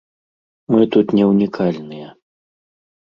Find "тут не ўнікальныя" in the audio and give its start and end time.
0.95-2.09